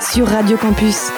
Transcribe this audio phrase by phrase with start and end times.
[0.00, 1.10] sur Radio Campus.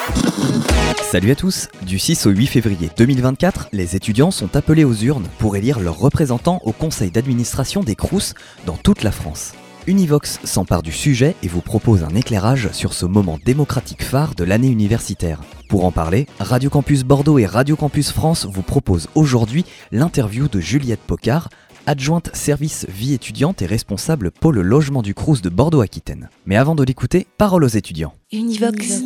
[1.03, 5.27] Salut à tous Du 6 au 8 février 2024, les étudiants sont appelés aux urnes
[5.37, 8.33] pour élire leurs représentants au conseil d'administration des CROUS
[8.65, 9.53] dans toute la France.
[9.87, 14.43] Univox s'empare du sujet et vous propose un éclairage sur ce moment démocratique phare de
[14.43, 15.41] l'année universitaire.
[15.69, 20.59] Pour en parler, Radio Campus Bordeaux et Radio Campus France vous proposent aujourd'hui l'interview de
[20.59, 21.49] Juliette Pocard,
[21.85, 26.29] adjointe service vie étudiante et responsable pôle logement du Crous de Bordeaux-Aquitaine.
[26.45, 28.13] Mais avant de l'écouter, parole aux étudiants.
[28.31, 29.01] Univox.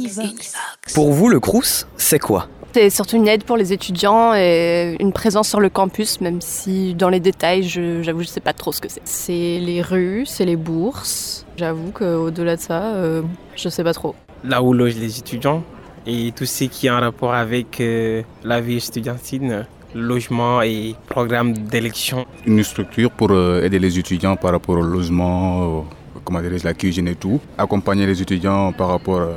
[0.94, 2.48] Pour vous, le Crous, c'est quoi?
[2.74, 6.94] C'est surtout une aide pour les étudiants et une présence sur le campus, même si
[6.94, 9.02] dans les détails, je- j'avoue, je sais pas trop ce que c'est.
[9.05, 11.46] C'est les rues, c'est les bourses.
[11.55, 13.21] J'avoue qu'au-delà de ça, euh,
[13.55, 14.14] je sais pas trop.
[14.44, 15.64] là où logent les étudiants
[16.05, 21.54] et tout ce qui est en rapport avec euh, la vie estudiantine, logement et programme
[21.54, 22.26] d'élection.
[22.46, 25.85] une structure pour euh, aider les étudiants par rapport au logement, au-
[26.24, 27.40] comment dirais la cuisine et tout.
[27.57, 29.34] Accompagner les étudiants par rapport euh,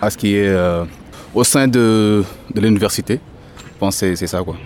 [0.00, 0.84] à ce qui est euh,
[1.34, 2.22] au sein de,
[2.54, 3.18] de l'université.
[3.58, 4.56] Je pense que c'est- ça quoi.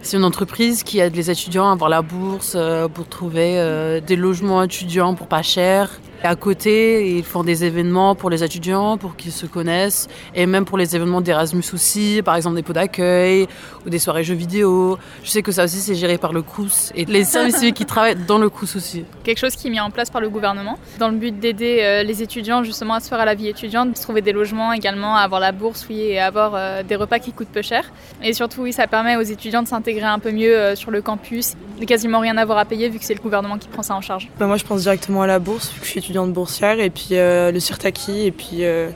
[0.00, 4.00] C'est une entreprise qui aide les étudiants à avoir la bourse euh, pour trouver euh,
[4.00, 6.00] des logements étudiants pour pas cher.
[6.22, 10.46] Et à côté, ils font des événements pour les étudiants, pour qu'ils se connaissent, et
[10.46, 13.46] même pour les événements d'Erasmus aussi, par exemple des pots d'accueil
[13.86, 14.98] ou des soirées jeux vidéo.
[15.22, 17.86] Je sais que ça aussi c'est géré par le CRUS et les services civiques qui
[17.86, 19.04] travaillent dans le CRUS aussi.
[19.24, 22.02] quelque chose qui est mis en place par le gouvernement dans le but d'aider euh,
[22.02, 24.72] les étudiants justement à se faire à la vie étudiante, de se trouver des logements
[24.72, 27.62] également, à avoir la bourse oui, et à avoir euh, des repas qui coûtent peu
[27.62, 27.84] cher.
[28.22, 31.02] Et surtout oui, ça permet aux étudiants de s'intégrer un peu mieux euh, sur le
[31.02, 33.94] campus, de quasiment rien avoir à payer vu que c'est le gouvernement qui prend ça
[33.94, 34.28] en charge.
[34.38, 36.88] Bah, moi, je pense directement à la bourse, vu que je suis étudiante boursière, et
[36.88, 38.88] puis euh, le Sirtaki, et puis euh,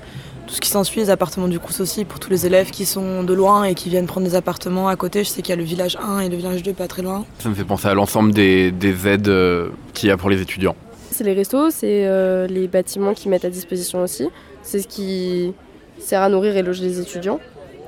[0.46, 3.23] tout ce qui s'ensuit, les appartements du Crous aussi, pour tous les élèves qui sont
[3.23, 5.23] de loin et qui viennent prendre des appartements à côté.
[5.24, 7.27] Je sais qu'il y a le village 1 et le village 2 pas très loin.
[7.39, 10.40] Ça me fait penser à l'ensemble des, des aides euh, qu'il y a pour les
[10.40, 10.74] étudiants.
[11.11, 14.30] C'est les restos, c'est euh, les bâtiments qui mettent à disposition aussi.
[14.62, 15.52] C'est ce qui
[15.98, 17.40] sert à nourrir et loger les étudiants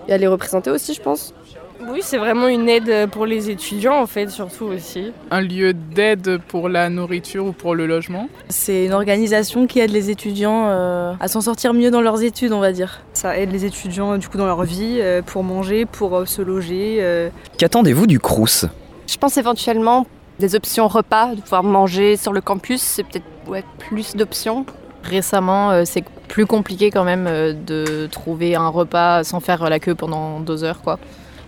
[0.06, 1.32] et à les représenter aussi, je pense.
[1.80, 5.12] Oui, c'est vraiment une aide pour les étudiants en fait, surtout aussi.
[5.30, 8.28] Un lieu d'aide pour la nourriture ou pour le logement.
[8.48, 12.52] C'est une organisation qui aide les étudiants euh, à s'en sortir mieux dans leurs études,
[12.52, 13.00] on va dire.
[13.12, 16.42] Ça aide les étudiants du coup dans leur vie, euh, pour manger, pour euh, se
[16.42, 16.98] loger.
[17.00, 17.28] euh.
[17.58, 18.66] Qu'attendez-vous du Crous?
[19.06, 20.06] Je pense éventuellement
[20.38, 24.64] des options repas, de pouvoir manger sur le campus, c'est peut-être ouais, plus d'options.
[25.02, 29.78] Récemment, euh, c'est plus compliqué quand même euh, de trouver un repas sans faire la
[29.78, 30.98] queue pendant deux heures quoi.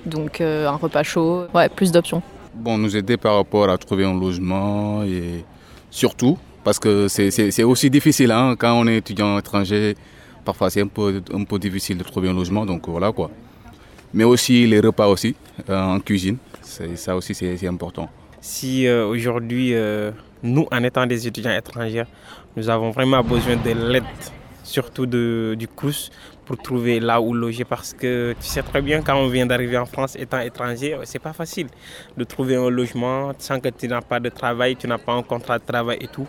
[0.07, 2.23] Donc euh, un repas chaud, ouais, plus d'options.
[2.55, 5.45] Bon, nous aider par rapport à trouver un logement et
[5.91, 9.95] surtout parce que c'est- aussi difficile hein, quand on est étudiant étranger.
[10.45, 13.31] Parfois, c'est un peu, un peu difficile de trouver un logement, donc voilà quoi.
[14.15, 15.35] Mais aussi les repas aussi
[15.69, 18.09] euh, en cuisine, ça aussi c'est important.
[18.41, 20.13] Si euh, aujourd'hui, euh,
[20.43, 22.05] nous, en étant des étudiants étrangers,
[22.57, 24.05] nous avons vraiment besoin de l'aide,
[24.63, 26.11] surtout de, du CRUS,
[26.47, 29.77] pour trouver là où loger parce que tu sais très bien quand on vient d'arriver
[29.77, 31.67] en France étant étranger, c'est pas facile
[32.17, 35.23] de trouver un logement sans que tu n'as pas de travail, tu n'as pas un
[35.23, 36.29] contrat de travail et tout.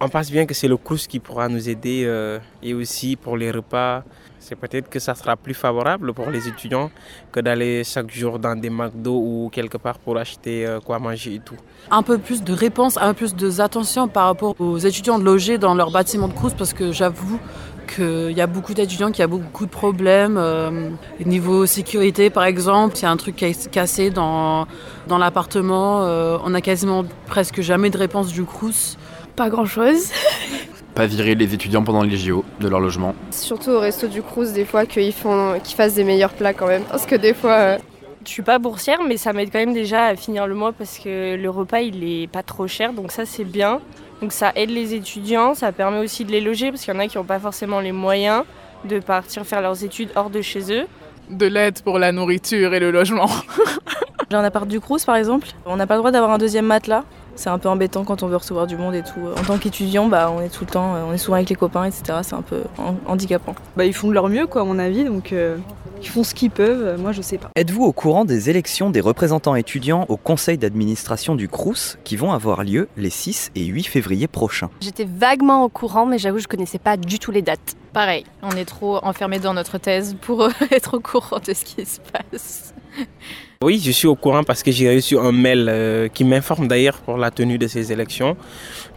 [0.00, 3.36] On pense bien que c'est le CRUS qui pourra nous aider euh, et aussi pour
[3.36, 4.02] les repas.
[4.46, 6.90] C'est peut-être que ça sera plus favorable pour les étudiants
[7.32, 11.36] que d'aller chaque jour dans des McDo ou quelque part pour acheter euh, quoi manger
[11.36, 11.56] et tout.
[11.90, 15.56] Un peu plus de réponses, un peu plus d'attention par rapport aux étudiants de loger
[15.56, 17.38] dans leur bâtiment de Crous parce que j'avoue
[17.86, 20.36] qu'il y a beaucoup d'étudiants qui ont beaucoup de problèmes.
[20.36, 20.90] euh,
[21.24, 24.66] niveau sécurité par exemple, s'il y a un truc qui est cassé dans,
[25.08, 28.98] dans l'appartement, euh, on a quasiment presque jamais de réponse du Crous.
[29.36, 30.10] Pas grand chose.
[30.94, 33.14] Pas virer les étudiants pendant les JO de leur logement.
[33.32, 36.68] Surtout au resto du Crous, des fois qu'ils font, qu'ils fassent des meilleurs plats quand
[36.68, 36.82] même.
[36.84, 37.52] Parce que des fois.
[37.52, 37.78] euh,
[38.24, 40.98] Je suis pas boursière, mais ça m'aide quand même déjà à finir le mois parce
[40.98, 43.80] que le repas il est pas trop cher, donc ça c'est bien.
[44.22, 47.00] Donc ça aide les étudiants, ça permet aussi de les loger parce qu'il y en
[47.00, 48.44] a qui n'ont pas forcément les moyens
[48.84, 50.86] de partir faire leurs études hors de chez eux.
[51.28, 53.28] De l'aide pour la nourriture et le logement.
[54.30, 56.66] J'ai un appart du Crous par exemple, on n'a pas le droit d'avoir un deuxième
[56.66, 57.04] matelas.
[57.36, 59.20] C'est un peu embêtant quand on veut recevoir du monde et tout.
[59.38, 61.84] En tant qu'étudiant, bah, on est tout le temps, on est souvent avec les copains,
[61.84, 62.18] etc.
[62.22, 63.54] C'est un peu han- handicapant.
[63.76, 65.56] Bah, ils font de leur mieux, quoi, à mon avis, donc euh,
[66.00, 67.00] ils font ce qu'ils peuvent.
[67.00, 67.50] Moi, je sais pas.
[67.56, 72.32] Êtes-vous au courant des élections des représentants étudiants au conseil d'administration du Crous qui vont
[72.32, 74.70] avoir lieu les 6 et 8 février prochains?
[74.80, 77.74] J'étais vaguement au courant, mais j'avoue, je connaissais pas du tout les dates.
[77.94, 81.86] Pareil, on est trop enfermé dans notre thèse pour être au courant de ce qui
[81.86, 82.74] se passe.
[83.62, 86.98] Oui, je suis au courant parce que j'ai reçu un mail euh, qui m'informe d'ailleurs
[86.98, 88.36] pour la tenue de ces élections.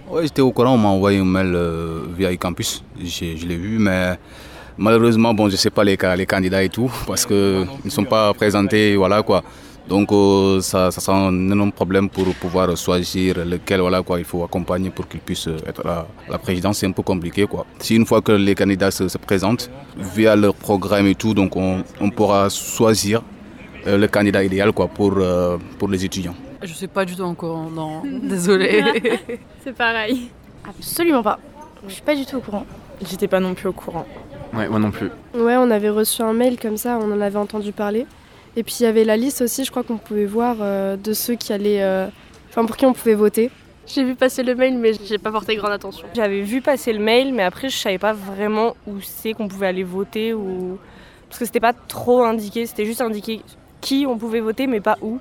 [0.10, 3.78] Oui, j'étais au courant, on m'a envoyé un mail euh, via eCampus, je l'ai vu,
[3.78, 4.18] mais
[4.80, 8.06] malheureusement, bon, je ne sais pas les, les, candidats et tout, parce qu'ils ne sont
[8.06, 9.44] pas présentés, voilà quoi.
[9.88, 14.25] Donc euh, ça, ça sera un énorme problème pour pouvoir choisir lequel voilà, quoi, il
[14.25, 16.80] faut accompagner pour qu'ils puissent être à la présidence.
[16.80, 17.45] C'est un peu compliqué.
[17.45, 17.66] Quoi.
[17.80, 21.84] Si une fois que les candidats se, présentent, via leur programme et tout, donc on,
[22.01, 23.22] on pourra choisir
[23.88, 26.36] euh, le candidat idéal quoi, pour, euh, pour les étudiants.
[26.62, 28.84] Je ne sais pas du tout encore, non, désolé.
[29.63, 30.30] C'est pareil.
[30.68, 31.39] Absolument pas.
[31.88, 32.66] Je suis pas du tout au courant.
[33.07, 34.06] J'étais pas non plus au courant.
[34.54, 35.10] Ouais, moi non plus.
[35.34, 38.06] Ouais, on avait reçu un mail comme ça, on en avait entendu parler.
[38.57, 41.13] Et puis il y avait la liste aussi, je crois qu'on pouvait voir euh, de
[41.13, 42.09] ceux qui allaient.
[42.50, 43.51] Enfin, pour qui on pouvait voter.
[43.88, 46.07] J'ai vu passer le mail, mais j'ai pas porté grande attention.
[46.13, 49.68] J'avais vu passer le mail, mais après, je savais pas vraiment où c'est qu'on pouvait
[49.68, 50.77] aller voter ou.
[51.30, 53.42] Parce que c'était pas trop indiqué, c'était juste indiqué
[53.80, 55.19] qui on pouvait voter, mais pas où.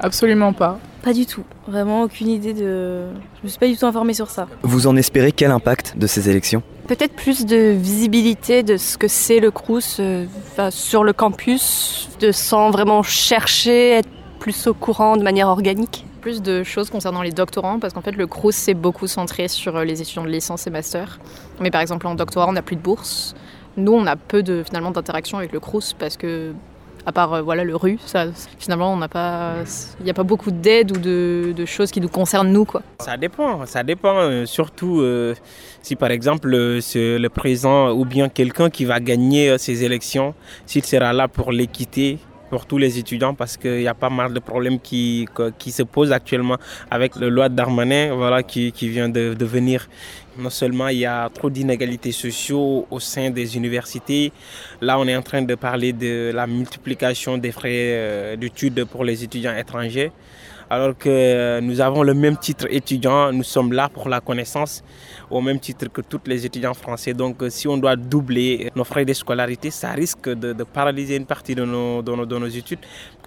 [0.00, 0.78] Absolument pas.
[1.02, 1.44] Pas du tout.
[1.68, 3.04] Vraiment aucune idée de.
[3.38, 4.46] Je me suis pas du tout informée sur ça.
[4.62, 6.62] Vous en espérez quel impact de ces élections?
[6.88, 10.26] Peut-être plus de visibilité de ce que c'est le Crous euh,
[10.70, 14.08] sur le campus, de sans vraiment chercher, être
[14.38, 16.04] plus au courant de manière organique?
[16.20, 19.76] Plus de choses concernant les doctorants, parce qu'en fait le Crous c'est beaucoup centré sur
[19.76, 21.18] euh, les étudiants de licence et master.
[21.60, 23.34] Mais par exemple en doctorat on n'a plus de bourse.
[23.76, 26.52] Nous on a peu de finalement d'interaction avec le Crous parce que
[27.06, 27.98] à part euh, voilà le rue.
[28.04, 28.26] Ça,
[28.58, 29.54] finalement, on n'a pas,
[30.00, 32.82] il n'y a pas beaucoup d'aide ou de, choses qui nous concernent nous quoi.
[33.00, 34.16] Ça dépend, ça dépend.
[34.18, 35.34] Euh, surtout euh,
[35.82, 40.34] si par exemple c'est le président ou bien quelqu'un qui va gagner ces élections,
[40.66, 42.18] s'il sera là pour l'équité
[42.54, 45.26] pour tous les étudiants parce qu'il y a pas mal de problèmes qui,
[45.58, 46.56] qui se posent actuellement
[46.88, 49.88] avec le loi d'Armanin voilà, qui, qui vient de, venir
[50.38, 54.30] non seulement il y a trop d'inégalités sociaux au sein des universités,
[54.80, 59.02] là on est en train de parler de la multiplication des frais euh, d'études pour
[59.02, 60.12] les étudiants étrangers.
[60.70, 64.82] Alors que nous avons le même titre étudiant, nous sommes là pour la connaissance
[65.30, 67.12] au même titre que tous les étudiants français.
[67.12, 71.54] Donc si on doit doubler nos frais de scolarité, ça risque de, paralyser une partie
[71.54, 72.78] de nos, de, nos, études.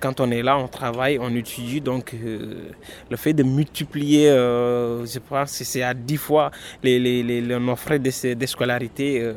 [0.01, 1.81] Quand on est là, on travaille, on étudie.
[1.81, 2.69] Donc euh,
[3.09, 6.51] le fait de multiplier, euh, je pense, c'est à 10 fois
[6.83, 9.21] les, les, les, nos frais de, de scolarité.
[9.21, 9.33] Euh,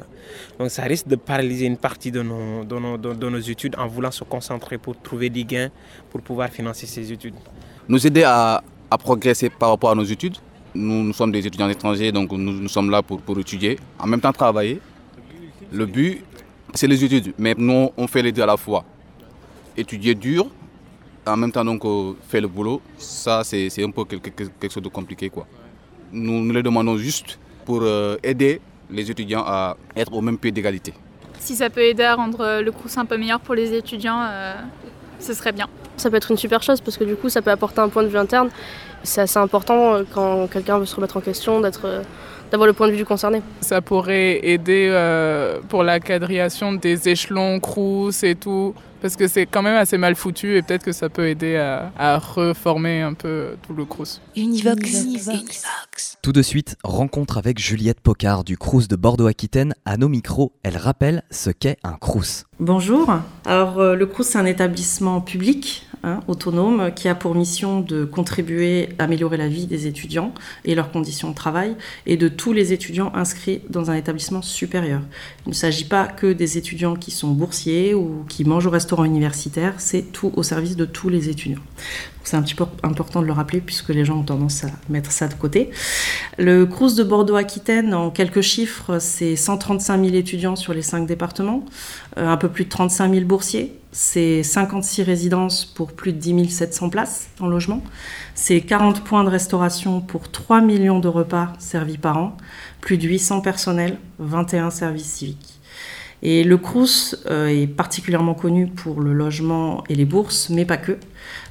[0.59, 3.87] donc ça risque de paralyser une partie de nos, de nos, de nos études en
[3.87, 5.71] voulant se concentrer pour trouver des gains
[6.11, 7.35] pour pouvoir financer ces études.
[7.91, 8.63] Nous aider à,
[9.01, 10.37] progresser par rapport à nos études
[10.77, 14.21] nous, sommes des étudiants étrangers, donc nous, nous sommes là pour, pour, étudier, en même
[14.21, 14.81] temps travailler.
[15.73, 16.23] Le but,
[16.73, 18.85] c'est les études, mais nous, on fait les deux à la fois.
[19.77, 20.47] Étudier dur,
[21.27, 24.85] en même temps donc euh, faire le boulot, ça c'est un peu quelque, quelque, chose
[24.85, 25.29] de compliqué.
[25.29, 25.49] Quoi.
[26.13, 30.53] Nous, nous les demandons juste pour euh, aider les étudiants à être au même pied
[30.53, 30.95] d'égalité.
[31.41, 34.55] Si ça peut aider à rendre le cours un peu meilleur pour les étudiants, euh,
[35.19, 35.69] ce serait bien.
[35.97, 38.03] Ça peut être une super chose parce que du coup ça peut apporter un point
[38.03, 38.49] de vue interne.
[39.03, 42.03] C'est assez important euh, quand quelqu'un veut se remettre en question d'être euh,
[42.51, 43.43] d'avoir le point de vue du concerné.
[43.61, 49.47] Ça pourrait aider euh, pour la quadrillation des échelons, crous et tout, parce que c'est
[49.47, 53.57] quand même assez mal foutu et peut-être que ça peut aider à, reformer un peu
[53.67, 54.21] tout le crous.
[54.37, 55.05] Univox.
[55.05, 55.65] Univox.
[56.23, 59.75] Tout de suite, rencontre avec Juliette Pocard du crous de Bordeaux-Aquitaine.
[59.85, 62.45] À nos micros, elle rappelle ce qu'est un crous.
[62.59, 63.11] Bonjour.
[63.47, 68.89] Alors, le crous, c'est un établissement public Hein, autonome qui a pour mission de contribuer
[68.99, 70.33] à améliorer la vie des étudiants
[70.65, 75.03] et leurs conditions de travail et de tous les étudiants inscrits dans un établissement supérieur.
[75.45, 79.05] Il ne s'agit pas que des étudiants qui sont boursiers ou qui mangent au restaurant
[79.05, 81.61] universitaire, c'est tout au service de tous les étudiants.
[82.25, 85.13] C'est un petit peu important de le rappeler puisque les gens ont tendance à mettre
[85.13, 85.71] ça de côté.
[86.39, 91.67] Le Crous de Bordeaux-Aquitaine, en quelques chiffres, c'est 135 000 étudiants sur les cinq départements,
[92.17, 96.49] euh, un peu plus de 35 000 boursiers, c'est 56 résidences pour plus de 10
[96.49, 97.83] 700 places en logement,
[98.35, 102.37] c'est 40 points de restauration pour 3 millions de repas servis par an,
[102.81, 105.50] plus de 800 personnels, 21 services civiques.
[106.23, 110.77] Et le Crous euh, est particulièrement connu pour le logement et les bourses, mais pas
[110.77, 110.99] que.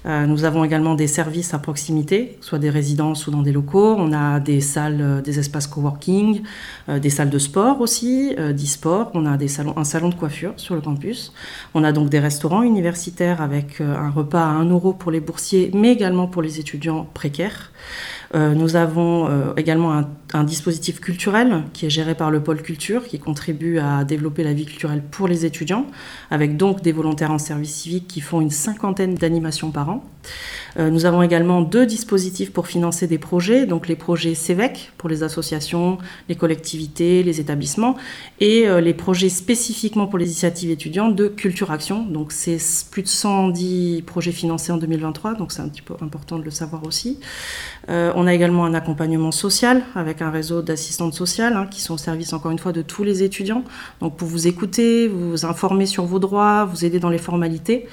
[0.05, 3.95] Euh, nous avons également des services à proximité, soit des résidences ou dans des locaux.
[3.97, 6.43] On a des salles, euh, des espaces coworking,
[6.87, 9.11] des salles de sport aussi, d'e-sport.
[9.13, 9.37] On a
[9.75, 11.33] un salon de coiffure sur le campus.
[11.73, 15.71] On a donc des restaurants universitaires avec un repas à 1 euro pour les boursiers,
[15.73, 17.71] mais également pour les étudiants précaires.
[18.33, 23.79] Nous avons également un, dispositif culturel qui est géré par le pôle culture, qui contribue
[23.79, 25.87] à développer la vie culturelle pour les étudiants,
[26.29, 30.03] avec donc des volontaires en service civique qui font une cinquantaine d'animations par an.
[30.77, 35.09] Euh, nous avons également deux dispositifs pour financer des projets, donc les projets CEVEC pour
[35.09, 37.95] les associations, les collectivités, les établissements,
[38.39, 42.03] et euh, les projets spécifiquement pour les initiatives étudiantes de Culture Action.
[42.03, 42.59] Donc c'est
[42.91, 46.51] plus de 110 projets financés en 2023, donc c'est un petit peu important de le
[46.51, 47.19] savoir aussi.
[47.89, 51.95] Euh, on a également un accompagnement social avec un réseau d'assistantes sociales hein, qui sont
[51.95, 53.63] au service encore une fois de tous les étudiants,
[53.99, 57.87] donc pour vous écouter, vous informer sur vos droits, vous aider dans les formalités.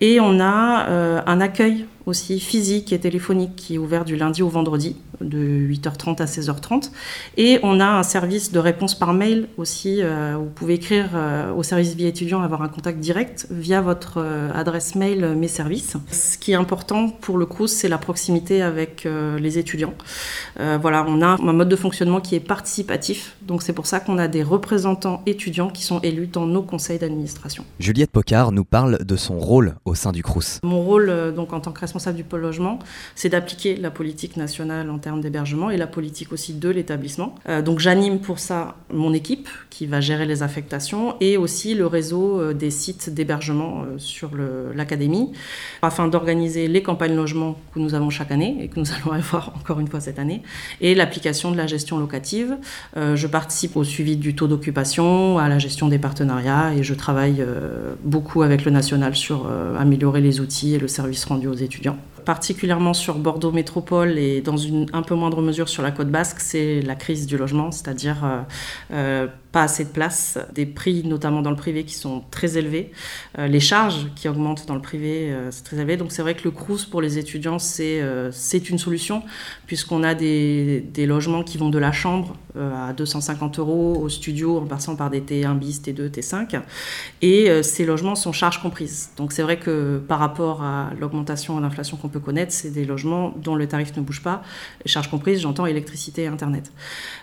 [0.00, 4.42] Et on a euh, un accueil aussi physique et téléphonique qui est ouvert du lundi
[4.42, 6.90] au vendredi de 8h30 à 16h30.
[7.36, 10.02] Et on a un service de réponse par mail aussi.
[10.02, 14.14] Euh, vous pouvez écrire euh, au service vie étudiant, avoir un contact direct via votre
[14.18, 15.96] euh, adresse mail Mes Services.
[16.10, 19.06] Ce qui est important pour le CRUS, c'est la proximité avec
[19.38, 19.94] les étudiants.
[20.56, 23.36] voilà, on a un mode de fonctionnement qui est participatif.
[23.42, 26.98] Donc c'est pour ça qu'on a des représentants étudiants qui sont élus dans nos conseils
[26.98, 27.64] d'administration.
[27.78, 30.60] Juliette Pocard nous parle de son rôle au sein du CRUS.
[30.62, 32.78] Mon rôle donc en tant que responsable du pôle logement,
[33.16, 37.34] c'est d'appliquer la politique nationale en termes d'hébergement et la politique aussi de l'établissement.
[37.48, 41.88] Euh, donc j'anime pour ça mon équipe qui va gérer les affectations et aussi le
[41.88, 44.30] réseau euh, des sites d'hébergement euh, sur
[44.72, 45.32] l'académie
[45.82, 49.52] afin d'organiser les campagnes logement que nous avons chaque année et que nous allons avoir
[49.56, 50.42] encore une fois cette année
[50.80, 52.56] et l'application de la gestion locative.
[52.96, 57.44] je participe au suivi du taux d'occupation, à la gestion des partenariats et je travaille
[58.04, 61.79] beaucoup avec le national sur améliorer les outils et le service rendu aux étudiants
[62.24, 66.40] particulièrement sur Bordeaux Métropole et dans une un peu moindre mesure sur la côte basque,
[66.40, 68.40] c'est la crise du logement, c'est-à-dire euh,
[68.92, 72.92] euh, pas assez de place, des prix notamment dans le privé qui sont très élevés,
[73.38, 75.96] euh, les charges qui augmentent dans le privé, c'est très élevé.
[75.96, 78.02] Donc c'est vrai que le CRUS pour les étudiants, c'est
[78.32, 79.22] c'est une solution
[79.66, 84.58] puisqu'on a des, des, logements qui vont de la chambre à 250 euros au studio
[84.58, 86.60] en passant par des T1 bis, T2, T5
[87.22, 89.10] et ces logements sont charges comprises.
[89.16, 92.84] Donc c'est vrai que par rapport à l'augmentation de l'inflation qu'on peut connaître, c'est des
[92.84, 94.42] logements dont le tarif ne bouge pas,
[94.86, 96.72] charges comprises, j'entends électricité et Internet.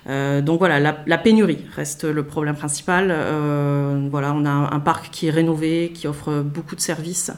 [0.07, 3.07] Euh, donc voilà, la, pénurie reste le problème principal.
[3.09, 7.31] Euh, voilà, on a un, parc qui est rénové, qui offre beaucoup de services.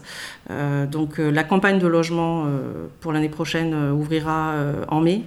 [0.50, 2.46] Euh, donc la campagne de logement
[3.02, 4.56] pour l'année prochaine ouvrira
[4.88, 5.24] en mai.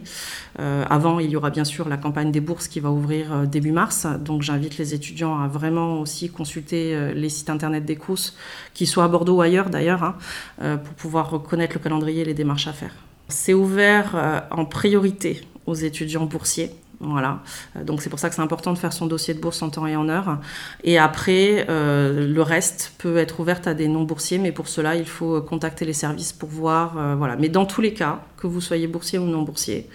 [0.58, 4.06] avant, il y aura bien sûr la campagne des bourses qui va ouvrir début mars.
[4.20, 8.34] Donc j'invite les étudiants à vraiment aussi consulter les sites internet des CRUS,
[8.74, 12.34] qu'ils soient à Bordeaux ou ailleurs d'ailleurs, hein, pour pouvoir reconnaître le calendrier et les
[12.34, 12.94] démarches à faire.
[13.28, 16.70] C'est ouvert en priorité aux étudiants boursiers.
[17.02, 17.40] Voilà.
[17.76, 19.70] Euh, donc c'est pour ça que c'est important de faire son dossier de bourse en
[19.70, 20.38] temps et en heure.
[20.84, 25.06] Et après, euh, le reste peut être ouvert à des non-boursiers, mais pour cela, il
[25.06, 26.96] faut contacter les services pour voir.
[26.96, 27.36] Euh, voilà.
[27.36, 29.88] Mais dans tous les cas, que vous soyez boursier ou non-boursier,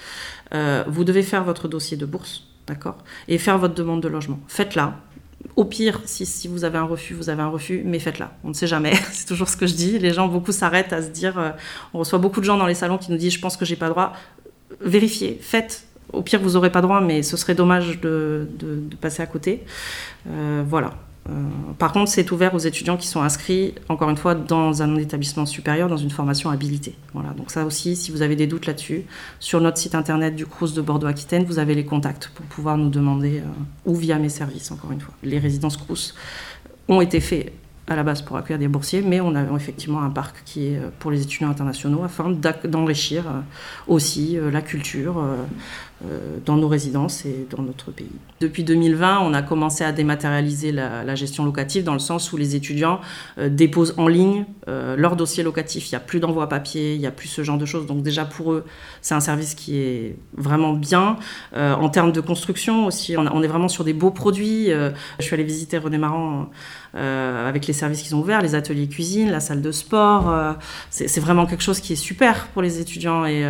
[0.88, 2.98] vous devez faire votre dossier de bourse, d'accord?
[3.28, 4.40] Et faire votre demande de logement.
[4.48, 4.96] Faites-la.
[5.58, 8.32] Au pire, si, si, vous avez un refus, vous avez un refus, mais faites-la.
[8.46, 8.94] On ne sait jamais.
[9.12, 10.00] c'est toujours ce que je dis.
[10.00, 11.54] Les gens, beaucoup s'arrêtent à se dire.
[11.94, 13.76] on reçoit beaucoup de gens dans les salons qui nous disent Je pense que j'ai
[13.76, 14.14] pas droit
[14.82, 15.87] vérifiez, faites.
[16.14, 18.48] Au pire, vous n'aurez pas droit, mais ce serait dommage de,
[19.02, 19.64] passer à côté.
[20.30, 20.94] Euh, voilà.
[21.30, 21.34] Euh,
[21.78, 25.46] par contre, c'est ouvert aux étudiants qui sont inscrits, encore une fois, dans un établissement
[25.46, 26.96] supérieur, dans une formation habilitée.
[27.14, 27.32] Voilà.
[27.32, 29.04] Donc ça aussi, si vous avez des doutes là-dessus,
[29.40, 32.90] sur notre site internet du CRUS de Bordeaux-Aquitaine, vous avez les contacts pour pouvoir nous
[32.90, 33.44] demander, euh,
[33.86, 35.14] ou via mes services, encore une fois.
[35.24, 36.16] Les résidences CRUS
[36.88, 37.52] ont été faits
[37.90, 40.80] à la base pour accueillir des boursiers, mais on a effectivement un parc qui est
[41.00, 42.32] pour les étudiants internationaux afin
[42.66, 43.24] d'enrichir
[43.88, 45.24] aussi la culture,
[46.46, 48.12] dans nos résidences et dans notre pays.
[48.40, 52.56] Depuis 2020, on a commencé à dématérialiser la, gestion locative dans le sens où les
[52.56, 53.02] étudiants
[53.40, 55.90] euh, déposent en ligne euh, leur dossier locatif.
[55.90, 57.88] Il n'y a plus d'envoi papier, il n'y a plus ce genre de choses.
[57.88, 58.66] Donc déjà pour eux,
[59.02, 61.18] c'est un service qui est vraiment bien.
[61.56, 64.68] en termes de construction aussi, on, est vraiment sur des beaux produits.
[64.68, 66.50] je suis allée visiter René Marant
[66.94, 70.56] avec les services qu'ils ont ouverts, les ateliers cuisine, la salle de sport.
[70.90, 73.46] c'est vraiment quelque chose qui est super pour les étudiants et,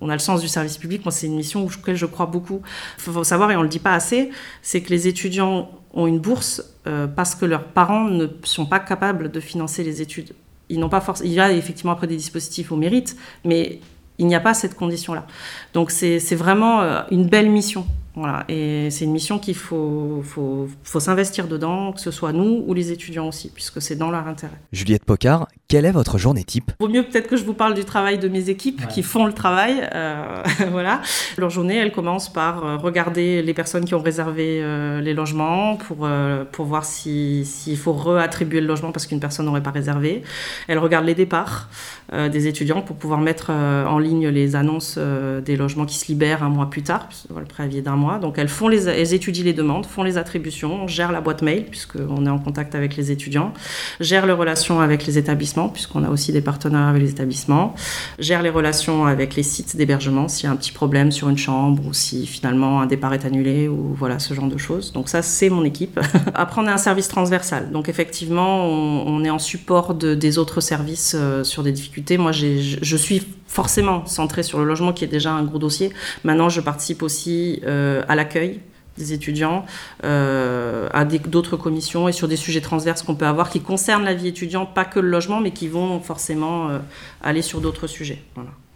[0.00, 1.04] on a le sens du service public.
[1.04, 2.62] Moi, c'est une mission auquel je crois beaucoup.
[2.98, 4.30] Il faut savoir, et on ne le dit pas assez,
[4.62, 8.78] c'est que les étudiants ont une bourse euh, parce que leurs parents ne sont pas
[8.78, 10.34] capables de financer les études.
[10.68, 11.22] Ils n'ont pas force.
[11.24, 13.80] Il y a effectivement après des dispositifs au mérite, mais
[14.18, 15.26] il n'y a pas cette condition-là.
[15.74, 17.86] Donc c'est vraiment euh, une belle mission
[18.16, 18.44] Voilà.
[18.48, 22.72] Et c'est une mission qu'il faut, faut, faut s'investir dedans, que ce soit nous ou
[22.72, 24.56] les étudiants aussi, puisque c'est dans leur intérêt.
[24.72, 26.72] Juliette Pocard, quelle est votre journée type?
[26.80, 29.34] Vaut mieux peut-être que je vous parle du travail de mes équipes qui font le
[29.34, 29.86] travail.
[29.94, 31.02] Euh, voilà.
[31.36, 35.76] Leur journée, elle commence par euh, regarder les personnes qui ont réservé euh, les logements
[35.76, 39.72] pour, euh, pour voir s'il si, faut réattribuer le logement parce qu'une personne n'aurait pas
[39.72, 40.22] réservé.
[40.68, 41.68] Elle regarde les départs
[42.12, 45.96] euh, des étudiants pour pouvoir mettre euh, en ligne les annonces euh, des logements qui
[45.96, 48.05] se libèrent un mois plus tard, puisque le préavis est d'un mois.
[48.20, 51.66] Donc elles, font les, elles étudient les demandes, font les attributions, gèrent la boîte mail,
[51.66, 53.52] puisqu'on est en contact avec les étudiants,
[54.00, 57.74] gèrent les relations avec les établissements, puisqu'on a aussi des partenaires avec les établissements,
[58.18, 61.38] gèrent les relations avec les sites d'hébergement, s'il y a un petit problème sur une
[61.38, 64.92] chambre ou si finalement un départ est annulé ou voilà ce genre de choses.
[64.92, 66.00] Donc ça, c'est mon équipe.
[66.34, 67.70] Après, on a un service transversal.
[67.70, 72.18] Donc effectivement, on, est en support de, des autres services euh, sur des difficultés.
[72.18, 73.22] Moi, je suis
[73.56, 75.90] forcément centrée sur le logement qui est déjà un gros dossier.
[76.24, 78.60] Maintenant, je participe aussi euh, à l'accueil
[78.96, 79.64] des étudiants,
[80.04, 84.14] euh, à d'autres commissions et sur des sujets transverses qu'on peut avoir qui concernent la
[84.14, 86.78] vie étudiante, pas que le logement, mais qui vont forcément euh,
[87.22, 88.22] aller sur d'autres sujets.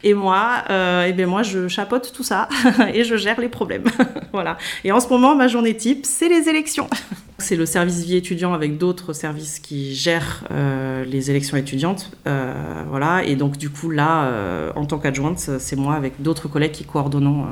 [0.03, 2.49] Et moi, euh, eh bien moi, je chapeaute tout ça
[2.95, 3.85] et je gère les problèmes.
[4.33, 4.57] voilà.
[4.85, 6.89] Et en ce moment, ma journée type, c'est les élections.
[7.39, 12.11] c'est le service vie étudiant avec d'autres services qui gèrent euh, les élections étudiantes.
[12.27, 12.55] Euh,
[12.89, 13.25] voilà.
[13.25, 16.85] Et donc, du coup, là, euh, en tant qu'adjointe, c'est moi avec d'autres collègues qui
[16.85, 17.47] coordonnons,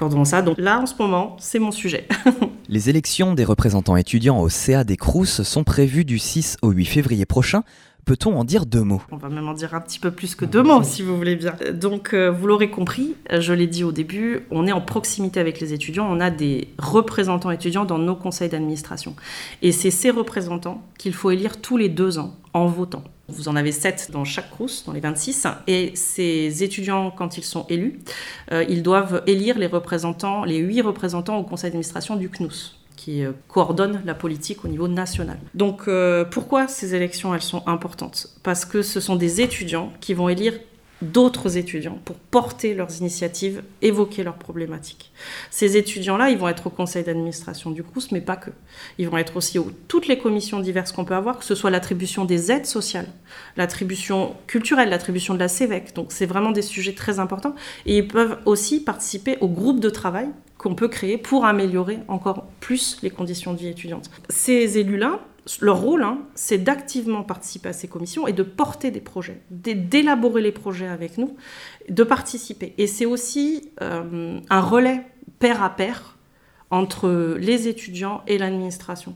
[0.00, 2.06] Donc là, en ce moment, c'est mon sujet.
[2.68, 6.84] Les élections des représentants étudiants au CA des Crous sont prévues du 6 au 8
[6.84, 7.62] février prochain.
[8.08, 9.02] Peut-on en dire deux mots?
[9.10, 11.36] On va même en dire un petit peu plus que deux mots, si vous voulez
[11.36, 11.54] bien.
[11.74, 15.60] Donc, euh, vous l'aurez compris, je l'ai dit au début, on est en proximité avec
[15.60, 19.14] les étudiants, on a des représentants étudiants dans nos conseils d'administration.
[19.60, 23.04] Et c'est ces représentants qu'il faut élire tous les deux ans en votant.
[23.28, 25.46] Vous en avez sept dans chaque crous, dans les 26.
[25.66, 28.00] Et ces étudiants, quand ils sont élus,
[28.52, 33.24] euh, ils doivent élire les représentants, les huit représentants au conseil d'administration du CNUS qui
[33.24, 35.38] euh, coordonne la politique au niveau national.
[35.54, 38.28] Donc euh, pourquoi ces élections elles sont importantes?
[38.42, 40.54] Parce que ce sont des étudiants qui vont élire
[41.00, 45.12] d'autres étudiants pour porter leurs initiatives, évoquer leurs problématiques.
[45.48, 48.50] Ces étudiants-là, ils vont être au conseil d'administration du CRUS, mais pas que.
[48.98, 51.70] Ils vont être aussi aux toutes les commissions diverses qu'on peut avoir, que ce soit
[51.70, 53.06] l'attribution des aides sociales,
[53.56, 55.94] l'attribution culturelle, l'attribution de la CEVEC.
[55.94, 57.54] Donc c'est vraiment des sujets très importants.
[57.86, 62.46] Et ils peuvent aussi participer au groupe de travail qu'on peut créer pour améliorer encore
[62.60, 64.10] plus les conditions de vie étudiante.
[64.28, 65.20] Ces élus-là,
[65.60, 70.42] leur rôle, hein, c'est d'activement participer à ces commissions et de porter des projets, d'élaborer
[70.42, 71.36] les projets avec nous,
[71.88, 72.74] de participer.
[72.76, 75.06] Et c'est aussi euh, un relais
[75.38, 76.16] pair à pair
[76.70, 79.14] entre les étudiants et l'administration.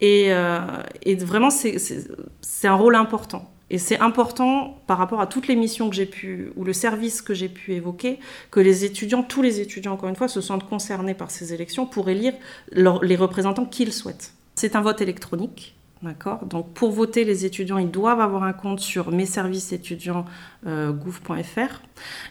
[0.00, 0.60] Et, euh,
[1.02, 3.50] et, vraiment, c'est un rôle important.
[3.70, 7.20] Et c'est important par rapport à toutes les missions que j'ai pu, ou le service
[7.20, 8.18] que j'ai pu évoquer,
[8.50, 11.86] que les étudiants, tous les étudiants, encore une fois, se sentent concernés par ces élections
[11.86, 12.34] pour élire
[12.72, 14.32] les représentants qu'ils souhaitent.
[14.54, 15.77] C'est un vote électronique.
[16.00, 20.24] D'accord Donc pour voter, les étudiants, ils doivent avoir un compte sur mes services étudiants
[20.66, 20.92] euh,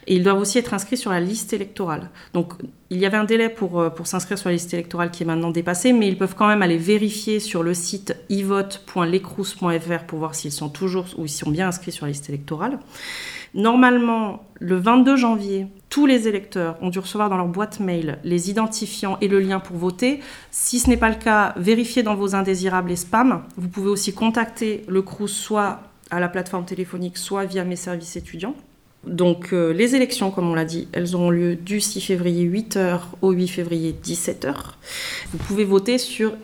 [0.06, 2.08] et ils doivent aussi être inscrits sur la liste électorale.
[2.32, 2.54] Donc
[2.88, 5.50] il y avait un délai pour, pour s'inscrire sur la liste électorale qui est maintenant
[5.50, 10.52] dépassé, mais ils peuvent quand même aller vérifier sur le site ivote.lecrous.fr pour voir s'ils
[10.52, 12.78] sont toujours ou s'ils sont bien inscrits sur la liste électorale.
[13.52, 18.50] Normalement, le 22 janvier, tous les électeurs ont dû recevoir dans leur boîte mail les
[18.50, 20.20] identifiants et le lien pour voter.
[20.50, 23.42] Si ce n'est pas le cas, vérifiez dans vos indésirables et spams.
[23.56, 28.16] Vous pouvez aussi contacter le CRUS soit à la plateforme téléphonique, soit via mes services
[28.16, 28.54] étudiants.
[29.06, 33.00] Donc euh, les élections, comme on l'a dit, elles auront lieu du 6 février 8h
[33.22, 34.54] au 8 février 17h.
[35.32, 36.34] Vous pouvez voter sur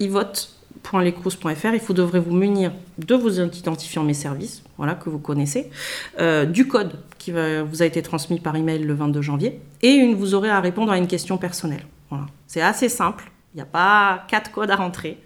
[1.00, 1.74] ivote.lecrous.fr.
[1.74, 5.70] Il faut devrez vous munir de vos identifiants mes services, voilà que vous connaissez,
[6.18, 10.34] euh, du code qui vous a été transmis par email le 22 janvier, et vous
[10.34, 11.84] aurez à répondre à une question personnelle.
[12.10, 12.26] Voilà.
[12.46, 13.30] C'est assez simple.
[13.54, 15.16] Il n'y a pas quatre codes à rentrer.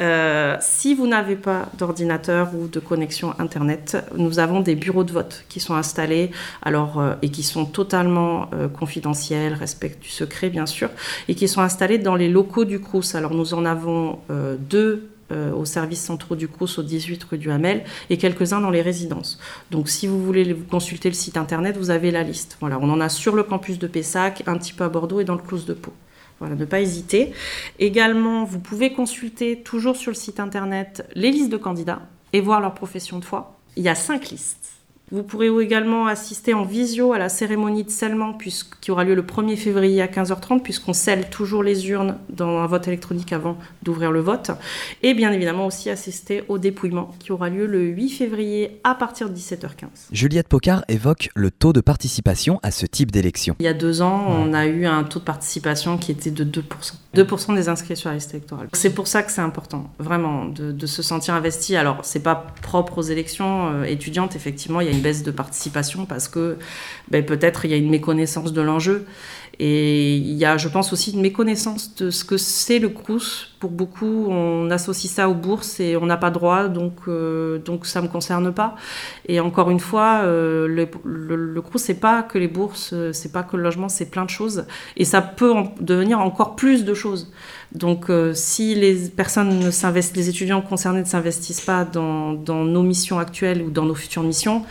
[0.00, 5.12] Euh, si vous n'avez pas d'ordinateur ou de connexion Internet, nous avons des bureaux de
[5.12, 10.50] vote qui sont installés alors, euh, et qui sont totalement euh, confidentiels, respectent du secret
[10.50, 10.90] bien sûr,
[11.28, 13.14] et qui sont installés dans les locaux du CRUS.
[13.14, 14.18] Alors nous en avons
[14.58, 15.08] deux
[15.54, 19.38] aux services centraux du CRUS au 18 rue du Hamel et quelques-uns dans les résidences.
[19.70, 22.56] Donc si vous voulez consulter le site internet, vous avez la liste.
[22.58, 25.24] Voilà, on en a sur le campus de Pessac, un petit peu à Bordeaux et
[25.24, 25.92] dans le Close de Pau.
[26.40, 27.32] Voilà, ne pas hésiter.
[27.78, 32.60] Également, vous pouvez consulter toujours sur le site internet les listes de candidats et voir
[32.60, 33.58] leur profession de foi.
[33.76, 34.79] Il y a cinq listes.
[35.12, 38.36] Vous pourrez également assister en visio à la cérémonie de scellement
[38.80, 42.66] qui aura lieu le 1er février à 15h30 puisqu'on scelle toujours les urnes dans un
[42.66, 44.52] vote électronique avant d'ouvrir le vote.
[45.02, 49.28] Et bien évidemment aussi assister au dépouillement qui aura lieu le 8 février à partir
[49.28, 49.88] de 17h15.
[50.12, 53.56] Juliette Pocard évoque le taux de participation à ce type d'élection.
[53.58, 56.44] Il y a deux ans, on a eu un taux de participation qui était de
[56.44, 56.62] 2%.
[57.16, 58.68] 2% des inscrits sur la liste électorale.
[58.72, 61.76] C'est pour ça que c'est important, vraiment, de, se sentir investi.
[61.76, 65.30] Alors, c'est pas propre aux élections euh, étudiantes, effectivement, il y a une baisse de
[65.30, 66.56] participation parce que
[67.10, 69.06] ben, peut-être il y a une méconnaissance de l'enjeu.
[69.62, 73.54] Et il y a, je pense, aussi une méconnaissance de ce que c'est le Crous.
[73.60, 77.84] Pour beaucoup, on associe ça aux bourses et on n'a pas droit, donc, euh, donc
[77.84, 78.74] ça ne me concerne pas.
[79.28, 83.42] Et encore une fois, euh, le, le, Crous, c'est pas que les bourses, c'est pas
[83.42, 84.64] que le logement, c'est plein de choses.
[84.96, 87.30] Et ça peut devenir encore plus de choses.
[87.72, 92.64] Donc, euh, si les personnes ne s'investissent, les étudiants concernés ne s'investissent pas dans, dans,
[92.64, 94.64] nos missions actuelles ou dans nos futures missions,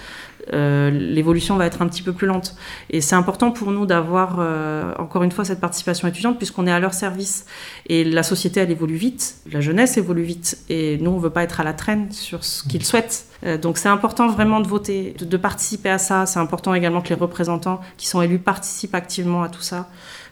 [0.53, 2.55] euh, l'évolution va être un petit peu plus lente.
[2.89, 6.71] Et c'est important pour nous d'avoir, euh, encore une fois, cette participation étudiante, puisqu'on est
[6.71, 7.45] à leur service.
[7.87, 11.29] Et la société, elle évolue vite, la jeunesse évolue vite, et nous, on ne veut
[11.29, 13.25] pas être à la traîne sur ce qu'ils souhaitent.
[13.45, 16.25] Euh, donc c'est important vraiment de voter, de, de participer à ça.
[16.25, 19.87] C'est important également que les représentants qui sont élus participent activement à tout ça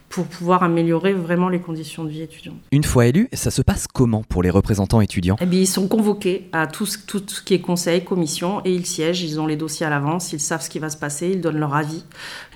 [0.09, 2.55] pour pouvoir améliorer vraiment les conditions de vie étudiante.
[2.71, 5.35] Une fois élus, ça se passe comment pour les représentants étudiants?
[5.39, 8.73] Eh bien, Ils sont convoqués à tout ce, tout ce qui est conseil, commission, et
[8.73, 11.29] ils siègent, ils ont les dossiers à l'avance, ils savent ce qui va se passer,
[11.29, 12.03] ils donnent leur avis,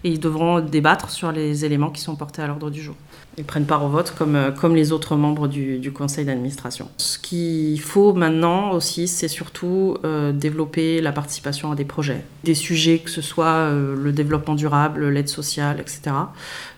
[0.03, 2.95] et ils devront débattre sur les éléments qui sont portés à l'ordre du jour.
[3.37, 6.89] Ils prennent part au vote comme, euh, comme les autres membres du, du conseil d'administration.
[6.97, 12.55] Ce qu'il faut maintenant aussi, c'est surtout euh, développer la participation à des projets, des
[12.55, 16.01] sujets que ce soit euh, le développement durable, l'aide sociale, etc.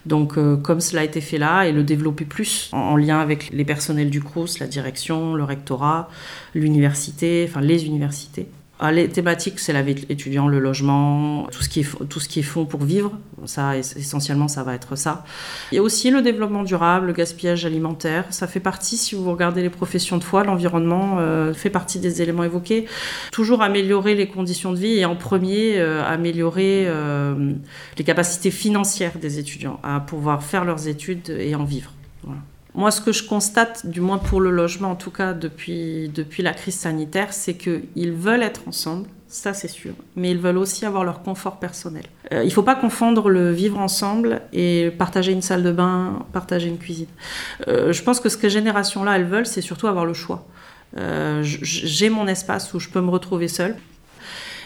[0.06, 3.50] Donc comme cela a été fait là, et le développer plus en, en lien avec
[3.52, 6.10] les personnels du CRUS, la direction, le rectorat,
[6.54, 8.48] l'université, enfin les universités.
[8.80, 12.60] Ah, les thématiques, c'est la vie étudiant, le logement, tout ce qui est, tout ce
[12.64, 13.12] pour vivre.
[13.46, 15.24] Ça, essentiellement, ça va être ça.
[15.72, 18.26] Il y a aussi le développement durable, le gaspillage alimentaire.
[18.32, 22.22] Ça fait partie, si vous regardez les professions de foi, l'environnement euh, fait partie des
[22.24, 22.88] éléments évoqués.
[23.32, 27.54] Toujours améliorer les conditions de vie et en premier, euh, améliorer euh,
[27.98, 31.92] les capacités financières des étudiants à pouvoir faire leurs études et en vivre.
[32.24, 32.42] Voilà.
[32.76, 36.42] Moi, ce que je constate, du moins pour le logement, en tout cas depuis, depuis
[36.42, 40.86] la crise sanitaire, c'est qu'ils veulent être ensemble, ça c'est sûr, mais ils veulent aussi
[40.86, 42.04] avoir leur confort personnel.
[42.32, 46.26] Euh, il ne faut pas confondre le vivre ensemble et partager une salle de bain,
[46.34, 47.08] partager une cuisine.
[47.68, 50.48] Euh, je pense que ce que génération-là, elles veulent, c'est surtout avoir le choix.
[50.98, 53.76] Euh, J'ai mon espace où je peux me retrouver seule,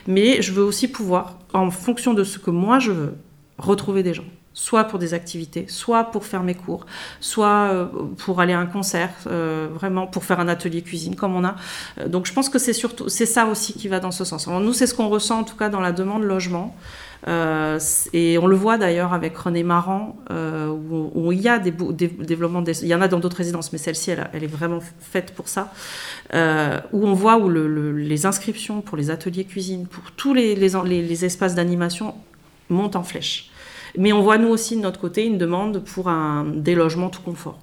[0.05, 3.15] mais je veux aussi pouvoir, en fonction de ce que moi je veux,
[3.57, 4.25] retrouver des gens
[4.57, 6.87] soit pour des activités, soit pour faire mes cours,
[7.19, 7.85] soit euh,
[8.17, 11.55] pour aller à un concert, euh, vraiment pour faire un atelier cuisine comme on a.
[11.99, 14.47] Euh, donc je pense que c'est surtout c'est ça aussi qui va dans ce sens.
[14.47, 16.75] Nous c'est ce qu'on ressent en tout cas dans la demande logement.
[18.13, 22.63] Et on le voit d'ailleurs avec René Marant, euh, où, il y a des, développements,
[22.63, 25.73] il y en a dans d'autres résidences, mais celle-ci, elle, est vraiment faite pour ça,
[26.33, 31.25] où on voit où le, le, les inscriptions pour les ateliers cuisine, pour tous les
[31.25, 32.15] espaces d'animation
[32.69, 33.51] montent en flèche.
[33.97, 37.59] Mais on voit nous aussi de notre côté une demande pour un délogement tout confort.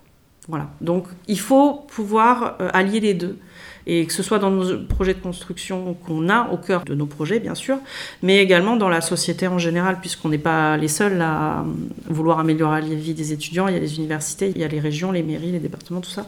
[0.49, 0.69] Voilà.
[0.81, 3.39] Donc il faut pouvoir euh, allier les deux.
[3.87, 7.07] Et que ce soit dans nos projets de construction qu'on a au cœur de nos
[7.07, 7.79] projets, bien sûr,
[8.23, 11.65] mais également dans la société en général, puisqu'on n'est pas les seuls à
[12.09, 13.69] vouloir améliorer la vie des étudiants.
[13.69, 16.11] Il y a les universités, il y a les régions, les mairies, les départements, tout
[16.11, 16.27] ça.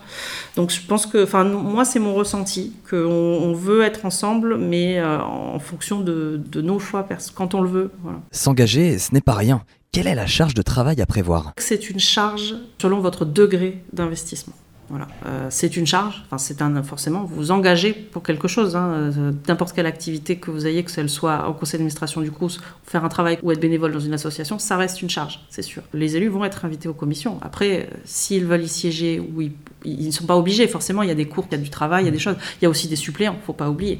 [0.56, 4.98] Donc je pense que, enfin, moi, c'est mon ressenti, qu'on on veut être ensemble, mais
[4.98, 7.90] euh, en fonction de, de, nos choix, quand on le veut.
[8.02, 8.20] Voilà.
[8.32, 9.62] S'engager, ce n'est pas rien.
[9.92, 11.52] Quelle est la charge de travail à prévoir?
[11.56, 14.52] C'est une charge selon votre degré d'investissement.
[14.88, 16.22] Voilà, euh, c'est une charge.
[16.26, 18.76] Enfin, c'est un forcément vous engagez pour quelque chose.
[18.76, 22.30] Hein, euh, N'importe quelle activité que vous ayez, que elle soit au conseil d'administration du
[22.30, 25.62] CRUS, faire un travail ou être bénévole dans une association, ça reste une charge, c'est
[25.62, 25.82] sûr.
[25.92, 27.38] Les élus vont être invités aux commissions.
[27.42, 30.68] Après, euh, s'ils veulent y siéger ou ils, ne sont pas obligés.
[30.68, 32.18] Forcément, il y a des cours, il y a du travail, il y a des
[32.20, 32.36] choses.
[32.60, 33.98] Il y a aussi des suppléants, faut pas oublier.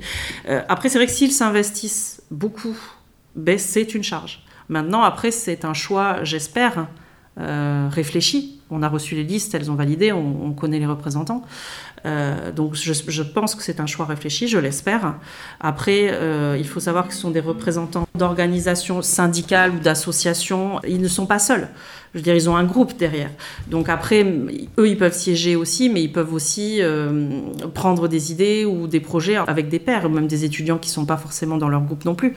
[0.68, 2.76] Après, c'est vrai que s'ils s'investissent beaucoup,
[3.34, 4.44] ben, c'est une charge.
[4.68, 6.88] Maintenant, après, c'est un choix, j'espère,
[7.36, 8.55] réfléchi.
[8.70, 11.44] On a reçu les listes, elles ont validé, on, on connaît les représentants.
[12.06, 15.14] Euh, donc je, pense que c'est un choix réfléchi, je l'espère.
[15.60, 20.80] Après, euh, il faut savoir que ce sont des représentants d'organisations syndicales ou d'associations.
[20.86, 21.68] Ils ne sont pas seuls.
[22.14, 23.30] Je veux dire, ils ont un groupe derrière.
[23.68, 24.24] Donc après,
[24.78, 27.40] eux, ils peuvent siéger aussi, mais ils peuvent aussi euh,
[27.74, 31.04] prendre des idées ou des projets avec des pairs, même des étudiants qui ne sont
[31.04, 32.34] pas forcément dans leur groupe non plus.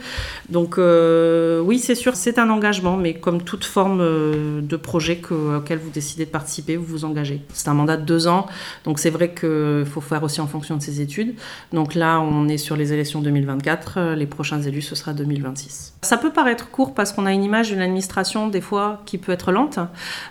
[0.49, 5.77] Donc oui, c'est sûr, c'est un engagement, mais comme toute forme de projet que, auquel
[5.77, 7.41] vous décidez de participer, vous vous engagez.
[7.53, 8.47] C'est un mandat de deux ans,
[8.83, 11.35] donc c'est vrai qu'il faut faire aussi en fonction de ses études.
[11.73, 15.93] Donc là, on est sur les élections 2024, les prochains élus, ce sera 2026.
[16.01, 19.31] Ça peut paraître court parce qu'on a une image d'une administration, des fois, qui peut
[19.31, 19.79] être lente.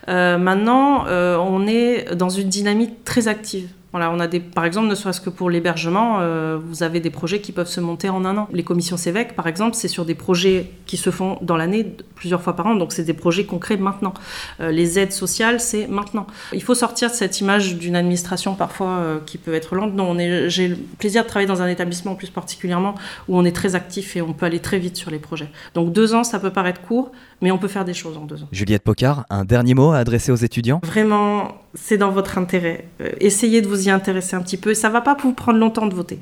[0.08, 3.68] Euh, maintenant, euh, on est dans une dynamique très active.
[3.92, 7.10] Voilà, on a des, par exemple, ne serait-ce que pour l'hébergement, euh, vous avez des
[7.10, 8.48] projets qui peuvent se monter en un an.
[8.52, 12.42] Les commissions CEVEC, par exemple, c'est sur des projets qui se font dans l'année plusieurs
[12.42, 14.12] fois par an, donc c'est des projets concrets maintenant.
[14.60, 16.26] Euh, les aides sociales, c'est maintenant.
[16.52, 19.94] Il faut sortir de cette image d'une administration parfois euh, qui peut être lente.
[19.94, 20.16] Non,
[20.48, 22.94] j'ai le plaisir de travailler dans un établissement plus particulièrement
[23.28, 25.48] où on est très actif et on peut aller très vite sur les projets.
[25.74, 28.42] Donc deux ans, ça peut paraître court, mais on peut faire des choses en deux
[28.42, 28.48] ans.
[28.52, 30.80] Juliette Pocard, un dernier mot à adresser aux étudiants?
[30.84, 32.88] Vraiment, c'est dans votre intérêt.
[33.20, 34.74] essayez de vous y intéresser un petit peu.
[34.74, 36.18] Ça va pas vous prendre longtemps de voter.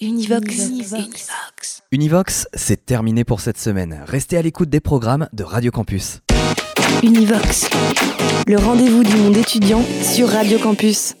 [0.00, 0.68] Univox.
[0.68, 1.82] Univox.
[1.90, 4.04] Univox, c'est terminé pour cette semaine.
[4.06, 6.20] Restez à l'écoute des programmes de Radio Campus.
[7.02, 7.68] Univox,
[8.46, 11.14] le rendez-vous du monde étudiant sur Radio Campus.